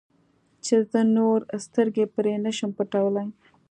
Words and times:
چې 0.65 0.75
زه 0.91 0.99
نور 1.17 1.39
سترګې 1.65 2.05
پرې 2.15 2.33
نه 2.45 2.51
شم 2.57 2.71
پټولی. 2.77 3.27